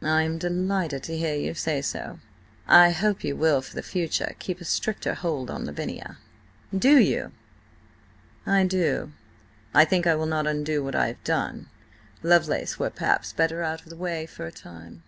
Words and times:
"I 0.00 0.22
am 0.22 0.38
delighted 0.38 1.02
to 1.02 1.16
hear 1.18 1.34
you 1.34 1.52
say 1.52 1.82
so. 1.82 2.18
I 2.66 2.88
hope 2.88 3.22
you 3.22 3.36
will 3.36 3.60
for 3.60 3.74
the 3.76 3.82
future 3.82 4.34
keep 4.38 4.62
a 4.62 4.64
stricter 4.64 5.12
hold 5.12 5.50
over 5.50 5.60
Lavinia." 5.62 6.16
"Do 6.74 6.96
you?" 6.98 7.32
"I 8.46 8.64
do. 8.64 9.12
I 9.74 9.84
think 9.84 10.06
I 10.06 10.14
will 10.14 10.24
not 10.24 10.46
undo 10.46 10.82
what 10.82 10.94
I 10.94 11.08
have 11.08 11.22
done; 11.22 11.66
Lovelace 12.22 12.78
were 12.78 12.88
perhaps 12.88 13.34
better 13.34 13.62
out 13.62 13.82
of 13.82 13.90
the 13.90 13.96
way 13.96 14.24
for 14.24 14.46
a 14.46 14.50
time." 14.52 15.02